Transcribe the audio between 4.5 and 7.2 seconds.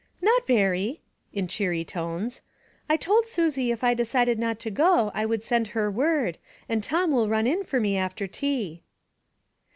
to go I would send her word, and Tom